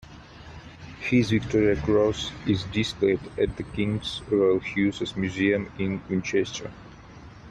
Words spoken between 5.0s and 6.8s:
Museum in Winchester.